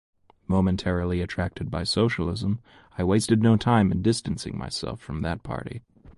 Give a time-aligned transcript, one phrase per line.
[0.47, 2.59] Momentarily attracted by socialism,
[2.97, 5.81] I wasted no time in distancing myself from that party.